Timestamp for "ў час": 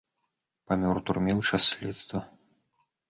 1.39-1.69